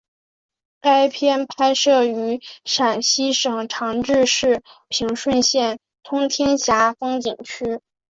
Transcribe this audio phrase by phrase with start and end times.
[0.79, 7.81] 该片拍摄于山西省长治市平顺县通天峡风景区。